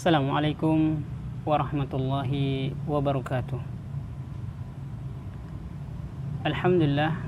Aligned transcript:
Assalamualaikum 0.00 1.04
warahmatullahi 1.44 2.72
wabarakatuh. 2.88 3.60
Alhamdulillah. 6.40 7.20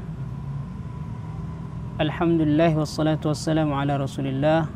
Alhamdulillah 2.01 2.73
wassalatu 2.73 3.29
wassalamu 3.29 3.77
ala 3.77 4.01
Rasulillah 4.01 4.73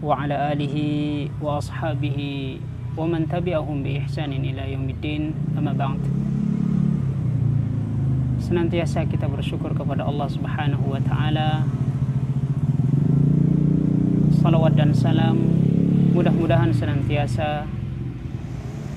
wa 0.00 0.16
ala 0.16 0.48
alihi 0.48 1.28
wa 1.44 1.60
ashabihi 1.60 2.56
wa 2.96 3.04
man 3.04 3.28
tabi'ahum 3.28 3.84
bi 3.84 4.00
ihsanin 4.00 4.48
ila 4.48 4.64
yaumiddin. 4.64 5.36
Amma 5.52 5.76
ba'd. 5.76 6.00
Senantiasa 8.40 9.04
kita 9.04 9.28
bersyukur 9.28 9.76
kepada 9.76 10.08
Allah 10.08 10.32
Subhanahu 10.32 10.88
wa 10.88 11.04
taala. 11.04 11.68
Salawat 14.40 14.72
dan 14.72 14.96
salam 14.96 15.63
mudah-mudahan 16.14 16.70
senantiasa 16.70 17.66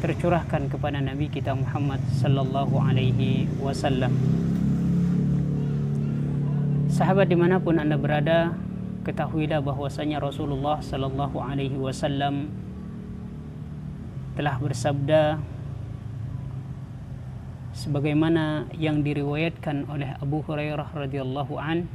tercurahkan 0.06 0.70
kepada 0.70 1.02
Nabi 1.02 1.34
kita 1.34 1.58
Muhammad 1.58 1.98
sallallahu 2.14 2.78
alaihi 2.78 3.50
wasallam. 3.58 4.14
Sahabat 6.94 7.26
dimanapun 7.34 7.82
anda 7.82 7.98
berada, 7.98 8.54
ketahuilah 9.02 9.66
bahwasanya 9.66 10.22
Rasulullah 10.22 10.78
sallallahu 10.78 11.42
alaihi 11.42 11.74
wasallam 11.74 12.54
telah 14.38 14.62
bersabda 14.62 15.42
sebagaimana 17.74 18.70
yang 18.78 19.02
diriwayatkan 19.02 19.90
oleh 19.90 20.14
Abu 20.22 20.46
Hurairah 20.46 20.94
radhiyallahu 20.94 21.58
an 21.58 21.90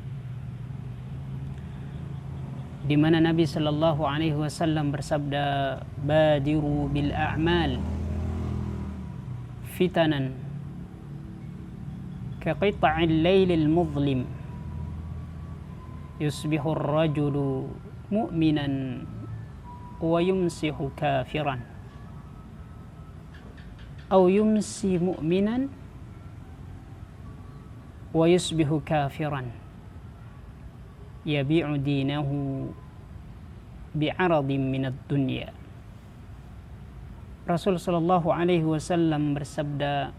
di 2.92 2.96
mana 2.96 3.20
Nabi 3.20 3.44
sallallahu 3.44 4.08
alaihi 4.08 4.38
wasallam 4.38 4.96
bersabda 4.96 5.80
badiru 6.02 6.88
bil 6.88 7.12
a'mal 7.12 7.80
fitanan 9.76 10.34
ka 12.40 12.56
qita'il 12.56 13.22
lailil 13.24 13.68
muzlim 13.68 14.24
yusbihu 16.18 16.74
ar-rajulu 16.74 17.68
mu'minan 18.10 19.04
wa 20.00 20.18
yumsihu 20.22 20.92
kafiran 20.96 21.78
أو 24.08 24.32
يمسي 24.32 25.04
مؤمنا 25.04 25.68
ويصبح 28.16 28.70
كافرا 28.86 29.42
يبيع 31.26 31.76
دينه 31.76 32.30
bi'aradin 33.93 34.63
minad 34.69 34.97
dunya 35.07 35.53
Rasul 37.49 37.77
sallallahu 37.77 38.31
alaihi 38.31 38.65
wasallam 38.65 39.35
bersabda 39.35 40.15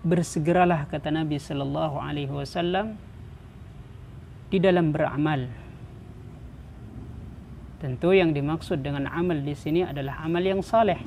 Bersegeralah 0.00 0.88
kata 0.88 1.12
Nabi 1.12 1.36
sallallahu 1.36 2.00
alaihi 2.00 2.32
wasallam 2.32 2.96
di 4.48 4.56
dalam 4.56 4.96
beramal 4.96 5.60
Tentu 7.80 8.12
yang 8.12 8.36
dimaksud 8.36 8.84
dengan 8.84 9.08
amal 9.08 9.40
di 9.40 9.56
sini 9.56 9.80
adalah 9.80 10.20
amal 10.20 10.44
yang 10.44 10.60
saleh. 10.60 11.00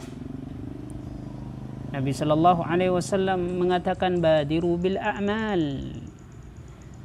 Nabi 1.93 2.09
sallallahu 2.09 2.65
alaihi 2.65 2.89
wasallam 2.89 3.61
mengatakan 3.61 4.17
badiru 4.17 4.81
bil 4.81 4.97
a'mal. 4.97 5.61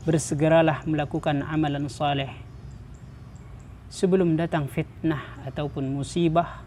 Bersegeralah 0.09 0.89
melakukan 0.89 1.45
amalan 1.45 1.85
saleh 1.93 2.33
sebelum 3.89 4.37
datang 4.37 4.69
fitnah 4.69 5.43
ataupun 5.49 5.89
musibah 5.89 6.65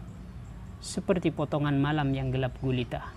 seperti 0.82 1.30
potongan 1.30 1.78
malam 1.78 2.10
yang 2.10 2.34
gelap 2.34 2.54
gulita 2.58 3.14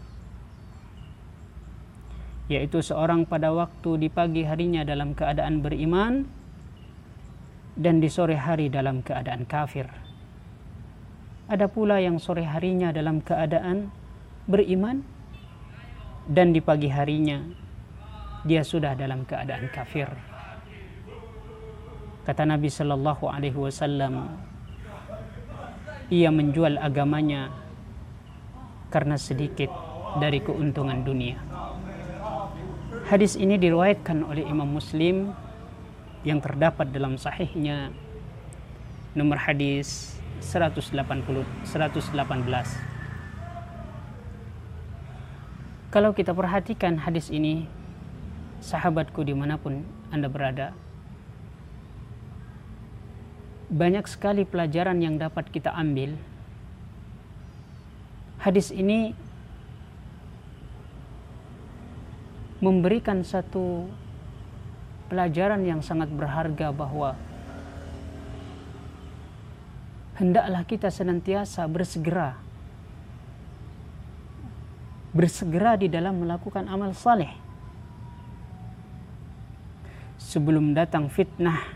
yaitu 2.46 2.86
seorang 2.86 3.26
pada 3.26 3.50
waktu 3.50 4.06
di 4.06 4.10
pagi 4.14 4.46
harinya 4.46 4.86
dalam 4.86 5.18
keadaan 5.18 5.66
beriman 5.66 6.30
dan 7.74 7.98
di 7.98 8.08
sore 8.08 8.38
hari 8.38 8.70
dalam 8.70 9.02
keadaan 9.02 9.50
kafir 9.50 9.90
ada 11.46 11.66
pula 11.70 12.02
yang 12.02 12.18
sore 12.22 12.46
harinya 12.46 12.94
dalam 12.94 13.22
keadaan 13.22 13.90
beriman 14.46 15.02
dan 16.26 16.54
di 16.54 16.62
pagi 16.62 16.90
harinya 16.90 17.66
dia 18.46 18.62
sudah 18.62 18.94
dalam 18.94 19.26
keadaan 19.26 19.70
kafir. 19.74 20.10
Kata 22.26 22.42
Nabi 22.42 22.74
sallallahu 22.74 23.30
alaihi 23.30 23.54
wasallam, 23.54 24.34
ia 26.10 26.34
menjual 26.34 26.82
agamanya 26.82 27.54
karena 28.90 29.14
sedikit 29.14 29.70
dari 30.18 30.42
keuntungan 30.42 31.06
dunia. 31.06 31.38
Hadis 33.06 33.38
ini 33.38 33.62
diriwayatkan 33.62 34.26
oleh 34.26 34.42
Imam 34.42 34.66
Muslim 34.66 35.38
yang 36.26 36.42
terdapat 36.42 36.90
dalam 36.90 37.22
sahihnya 37.22 37.94
nomor 39.14 39.38
hadis 39.38 40.18
180 40.42 40.98
118. 40.98 41.06
Kalau 45.94 46.12
kita 46.18 46.34
perhatikan 46.34 46.98
hadis 46.98 47.30
ini 47.30 47.70
sahabatku 48.66 49.22
dimanapun 49.22 49.86
anda 50.10 50.26
berada 50.26 50.74
banyak 53.72 54.06
sekali 54.06 54.46
pelajaran 54.46 55.02
yang 55.02 55.18
dapat 55.18 55.50
kita 55.50 55.74
ambil 55.74 56.14
hadis 58.38 58.70
ini 58.70 59.18
memberikan 62.62 63.26
satu 63.26 63.90
pelajaran 65.10 65.66
yang 65.66 65.82
sangat 65.82 66.10
berharga 66.10 66.70
bahwa 66.70 67.18
hendaklah 70.18 70.64
kita 70.66 70.90
senantiasa 70.90 71.66
bersegera 71.66 72.38
bersegera 75.16 75.80
di 75.80 75.88
dalam 75.88 76.20
melakukan 76.20 76.68
amal 76.68 76.92
saleh 76.92 77.32
sebelum 80.20 80.76
datang 80.76 81.08
fitnah. 81.08 81.75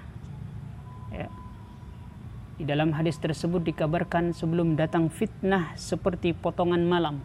Di 2.60 2.68
dalam 2.68 2.92
hadis 2.92 3.16
tersebut 3.16 3.64
dikabarkan 3.64 4.36
sebelum 4.36 4.76
datang 4.76 5.08
fitnah 5.08 5.72
seperti 5.80 6.36
potongan 6.36 6.84
malam. 6.84 7.24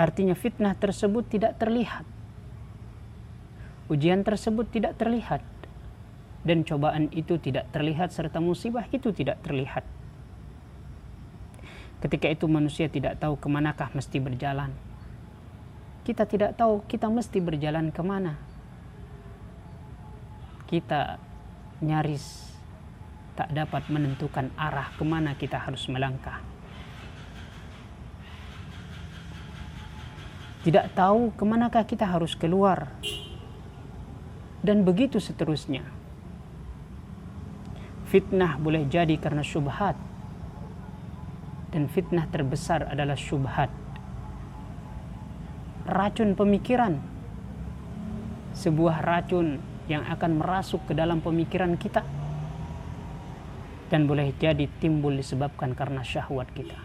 Artinya 0.00 0.32
fitnah 0.32 0.72
tersebut 0.72 1.28
tidak 1.28 1.60
terlihat. 1.60 2.08
Ujian 3.92 4.24
tersebut 4.24 4.72
tidak 4.72 4.96
terlihat. 4.96 5.44
Dan 6.40 6.64
cobaan 6.64 7.12
itu 7.12 7.36
tidak 7.36 7.68
terlihat 7.76 8.08
serta 8.16 8.40
musibah 8.40 8.88
itu 8.88 9.12
tidak 9.12 9.44
terlihat. 9.44 9.84
Ketika 12.00 12.32
itu 12.32 12.48
manusia 12.48 12.88
tidak 12.88 13.20
tahu 13.20 13.36
kemanakah 13.36 13.92
mesti 13.92 14.16
berjalan. 14.16 14.72
Kita 16.08 16.24
tidak 16.24 16.56
tahu 16.56 16.80
kita 16.88 17.12
mesti 17.12 17.38
berjalan 17.44 17.92
kemana 17.92 18.56
kita 20.66 21.22
nyaris 21.78 22.55
tak 23.36 23.52
dapat 23.52 23.84
menentukan 23.92 24.48
arah 24.56 24.88
kemana 24.96 25.36
kita 25.36 25.60
harus 25.60 25.84
melangkah. 25.92 26.40
Tidak 30.64 30.98
tahu 30.98 31.30
kemanakah 31.38 31.86
kita 31.86 32.08
harus 32.08 32.34
keluar. 32.34 32.90
Dan 34.64 34.82
begitu 34.82 35.22
seterusnya. 35.22 35.86
Fitnah 38.10 38.58
boleh 38.58 38.82
jadi 38.88 39.14
karena 39.14 39.46
syubhat. 39.46 39.94
Dan 41.70 41.86
fitnah 41.86 42.26
terbesar 42.32 42.88
adalah 42.88 43.14
syubhat. 43.14 43.70
Racun 45.86 46.34
pemikiran. 46.34 46.98
Sebuah 48.56 49.06
racun 49.06 49.62
yang 49.86 50.02
akan 50.02 50.42
merasuk 50.42 50.82
ke 50.90 50.98
dalam 50.98 51.22
pemikiran 51.22 51.78
kita 51.78 52.02
dan 53.86 54.10
boleh 54.10 54.34
jadi 54.38 54.66
timbul 54.82 55.14
disebabkan 55.14 55.74
karena 55.78 56.02
syahwat 56.02 56.50
kita. 56.50 56.78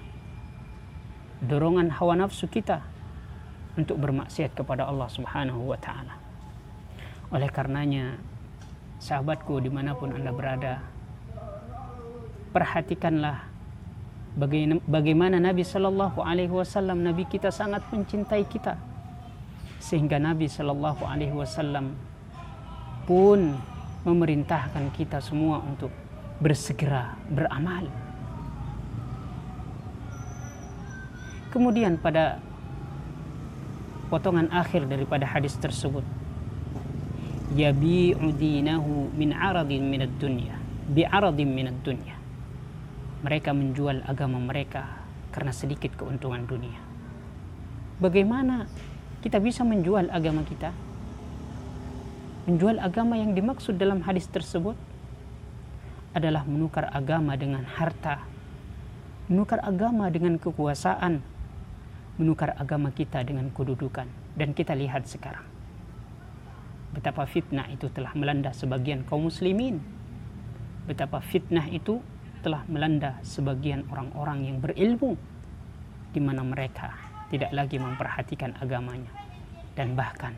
Dorongan 1.41 1.89
hawa 1.97 2.21
nafsu 2.21 2.45
kita 2.45 2.85
untuk 3.73 3.97
bermaksiat 3.97 4.53
kepada 4.53 4.85
Allah 4.85 5.09
Subhanahu 5.09 5.73
wa 5.73 5.79
taala. 5.81 6.21
Oleh 7.33 7.49
karenanya 7.49 8.19
sahabatku 9.01 9.57
dimanapun 9.63 10.13
anda 10.13 10.29
berada 10.29 10.85
perhatikanlah 12.53 13.47
bagaimana 14.85 15.39
Nabi 15.41 15.65
Shallallahu 15.65 16.21
Alaihi 16.21 16.51
Wasallam 16.51 17.01
Nabi 17.01 17.25
kita 17.25 17.49
sangat 17.49 17.81
mencintai 17.89 18.45
kita. 18.45 18.77
Sehingga 19.81 20.21
Nabi 20.21 20.45
Shallallahu 20.45 21.01
Alaihi 21.07 21.33
Wasallam 21.33 21.97
pun 23.09 23.57
memerintahkan 24.05 24.93
kita 24.93 25.17
semua 25.17 25.57
untuk 25.65 25.89
bersegera 26.41 27.13
beramal. 27.29 27.85
Kemudian 31.53 32.01
pada 32.01 32.41
potongan 34.09 34.49
akhir 34.49 34.89
daripada 34.89 35.23
hadis 35.29 35.55
tersebut 35.61 36.03
yabi'u 37.53 38.31
dinahu 38.33 39.11
min 39.13 39.35
aradin 39.35 39.85
min 39.85 40.01
ad-dunya. 40.07 40.55
Bi 40.91 41.05
aradin 41.05 41.51
min 41.53 41.69
ad-dunya. 41.69 42.17
Mereka 43.21 43.53
menjual 43.53 44.01
agama 44.09 44.41
mereka 44.41 44.97
karena 45.29 45.53
sedikit 45.53 45.93
keuntungan 45.93 46.43
dunia. 46.49 46.81
Bagaimana 48.01 48.65
kita 49.21 49.37
bisa 49.37 49.61
menjual 49.61 50.09
agama 50.09 50.41
kita? 50.41 50.73
Menjual 52.49 52.81
agama 52.81 53.13
yang 53.13 53.37
dimaksud 53.37 53.77
dalam 53.77 54.01
hadis 54.01 54.25
tersebut 54.25 54.73
adalah 56.11 56.43
menukar 56.43 56.91
agama 56.91 57.33
dengan 57.39 57.63
harta 57.63 58.31
menukar 59.31 59.63
agama 59.63 60.11
dengan 60.11 60.35
kekuasaan 60.35 61.23
menukar 62.19 62.51
agama 62.59 62.91
kita 62.91 63.23
dengan 63.23 63.47
kedudukan. 63.55 64.03
Dan 64.35 64.51
kita 64.51 64.75
lihat 64.75 65.07
sekarang 65.07 65.47
betapa 66.91 67.23
fitnah 67.23 67.71
itu 67.71 67.87
telah 67.87 68.11
melanda 68.11 68.51
sebagian 68.51 69.07
kaum 69.07 69.31
muslimin. 69.31 69.79
Betapa 70.83 71.23
fitnah 71.23 71.71
itu 71.71 72.03
telah 72.43 72.67
melanda 72.67 73.23
sebagian 73.23 73.87
orang-orang 73.87 74.51
yang 74.51 74.57
berilmu 74.59 75.15
di 76.11 76.19
mana 76.19 76.43
mereka 76.43 76.91
tidak 77.31 77.55
lagi 77.55 77.79
memperhatikan 77.79 78.51
agamanya. 78.59 79.11
Dan 79.71 79.95
bahkan 79.95 80.35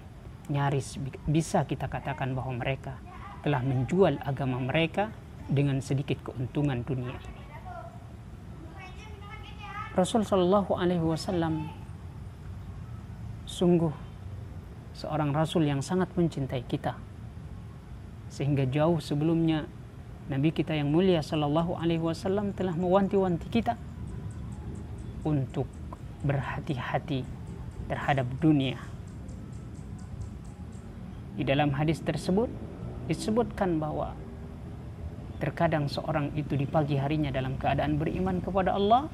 nyaris 0.54 1.02
bisa 1.26 1.66
kita 1.66 1.90
katakan 1.90 2.38
bahwa 2.38 2.62
mereka 2.62 3.02
telah 3.42 3.66
menjual 3.66 4.22
agama 4.22 4.62
mereka 4.62 5.10
dengan 5.52 5.80
sedikit 5.84 6.20
keuntungan 6.24 6.84
dunia 6.84 7.16
ini 7.16 7.44
Rasul 9.94 10.26
sallallahu 10.26 10.74
alaihi 10.74 11.06
wasallam 11.06 11.70
sungguh 13.46 13.94
seorang 14.98 15.30
rasul 15.30 15.70
yang 15.70 15.86
sangat 15.86 16.10
mencintai 16.18 16.66
kita. 16.66 16.98
Sehingga 18.34 18.66
jauh 18.66 18.98
sebelumnya 18.98 19.70
Nabi 20.34 20.50
kita 20.50 20.74
yang 20.74 20.90
mulia 20.90 21.22
sallallahu 21.22 21.78
alaihi 21.78 22.02
wasallam 22.02 22.58
telah 22.58 22.74
mewanti-wanti 22.74 23.46
kita 23.54 23.78
untuk 25.22 25.70
berhati-hati 26.26 27.22
terhadap 27.86 28.26
dunia. 28.42 28.82
Di 31.38 31.46
dalam 31.46 31.70
hadis 31.78 32.02
tersebut 32.02 32.50
disebutkan 33.06 33.78
bahwa 33.78 34.18
terkadang 35.44 35.92
seorang 35.92 36.32
itu 36.40 36.56
di 36.56 36.64
pagi 36.64 36.96
harinya 36.96 37.28
dalam 37.28 37.60
keadaan 37.60 38.00
beriman 38.00 38.40
kepada 38.40 38.80
Allah 38.80 39.12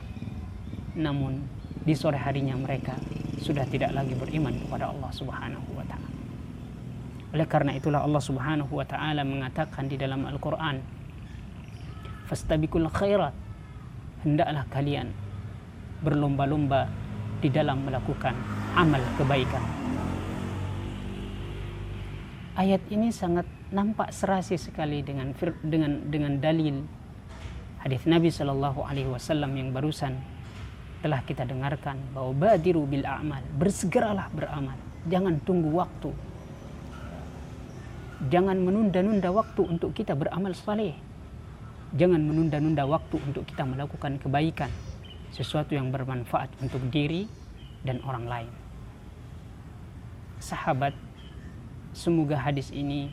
namun 0.93 1.41
di 1.81 1.97
sore 1.97 2.21
harinya 2.21 2.53
mereka 2.53 2.93
sudah 3.41 3.65
tidak 3.65 3.89
lagi 3.97 4.13
beriman 4.13 4.53
kepada 4.61 4.93
Allah 4.93 5.09
Subhanahu 5.09 5.73
wa 5.73 5.81
taala. 5.89 6.09
Oleh 7.33 7.47
karena 7.49 7.73
itulah 7.73 8.05
Allah 8.05 8.21
Subhanahu 8.21 8.69
wa 8.69 8.85
taala 8.85 9.25
mengatakan 9.25 9.89
di 9.89 9.97
dalam 9.97 10.29
Al-Qur'an 10.29 10.77
Fastabiqul 12.29 12.93
khairat 12.93 13.33
hendaklah 14.21 14.69
kalian 14.69 15.09
berlomba-lomba 16.05 16.85
di 17.41 17.49
dalam 17.49 17.89
melakukan 17.89 18.37
amal 18.77 19.01
kebaikan. 19.17 19.78
Ayat 22.59 22.83
ini 22.91 23.07
sangat 23.15 23.47
nampak 23.71 24.11
serasi 24.11 24.59
sekali 24.59 24.99
dengan 24.99 25.31
dengan 25.63 26.11
dengan 26.11 26.43
dalil 26.43 26.83
hadis 27.79 28.03
Nabi 28.03 28.27
sallallahu 28.27 28.83
alaihi 28.83 29.07
wasallam 29.07 29.55
yang 29.55 29.71
barusan 29.71 30.19
telah 30.99 31.23
kita 31.23 31.47
dengarkan 31.47 31.95
bahwa 32.11 32.35
badiru 32.35 32.83
bil 32.83 33.07
a'mal 33.07 33.39
bersegeralah 33.55 34.27
beramal. 34.35 34.75
Jangan 35.07 35.39
tunggu 35.47 35.71
waktu. 35.71 36.11
Jangan 38.27 38.59
menunda-nunda 38.59 39.31
waktu 39.31 39.63
untuk 39.63 39.95
kita 39.95 40.11
beramal 40.11 40.51
saleh. 40.51 40.99
Jangan 41.95 42.19
menunda-nunda 42.19 42.83
waktu 42.83 43.23
untuk 43.23 43.47
kita 43.47 43.63
melakukan 43.63 44.19
kebaikan 44.19 44.67
sesuatu 45.31 45.79
yang 45.79 45.95
bermanfaat 45.95 46.51
untuk 46.59 46.83
diri 46.91 47.23
dan 47.87 48.03
orang 48.03 48.27
lain. 48.27 48.51
Sahabat 50.43 50.91
semoga 51.93 52.37
hadis 52.37 52.69
ini 52.69 53.09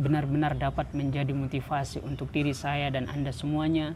benar-benar 0.00 0.56
dapat 0.56 0.90
menjadi 0.96 1.30
motivasi 1.36 2.00
untuk 2.00 2.32
diri 2.32 2.56
saya 2.56 2.88
dan 2.88 3.04
anda 3.06 3.30
semuanya 3.30 3.92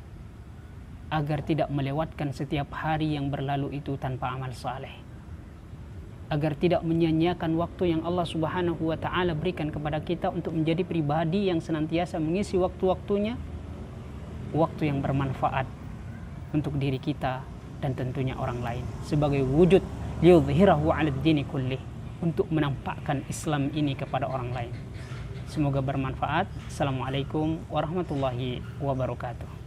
agar 1.09 1.41
tidak 1.41 1.73
melewatkan 1.73 2.31
setiap 2.37 2.69
hari 2.77 3.17
yang 3.17 3.33
berlalu 3.33 3.81
itu 3.81 3.97
tanpa 3.97 4.37
amal 4.37 4.53
saleh. 4.53 4.93
Agar 6.29 6.57
tidak 6.57 6.81
menyia-nyiakan 6.85 7.53
waktu 7.57 7.97
yang 7.97 8.03
Allah 8.03 8.25
Subhanahu 8.25 8.91
wa 8.91 8.97
taala 8.97 9.37
berikan 9.37 9.69
kepada 9.69 10.01
kita 10.01 10.33
untuk 10.33 10.57
menjadi 10.57 10.83
pribadi 10.83 11.53
yang 11.53 11.61
senantiasa 11.61 12.17
mengisi 12.21 12.57
waktu-waktunya 12.57 13.37
waktu 14.57 14.89
yang 14.89 15.05
bermanfaat 15.05 15.69
untuk 16.57 16.77
diri 16.81 16.97
kita 16.97 17.45
dan 17.85 17.93
tentunya 17.93 18.35
orang 18.37 18.65
lain. 18.65 18.85
Sebagai 19.05 19.45
wujud 19.45 19.85
yudhhirahu 20.25 20.89
'ala 20.89 21.13
dini 21.21 21.45
kulli 21.45 21.94
untuk 22.25 22.49
menampakkan 22.49 23.21
Islam 23.29 23.69
ini 23.77 23.93
kepada 23.93 24.25
orang 24.25 24.57
lain. 24.57 24.73
Semoga 25.45 25.85
bermanfaat. 25.85 26.49
Assalamualaikum 26.73 27.61
warahmatullahi 27.69 28.65
wabarakatuh 28.81 29.64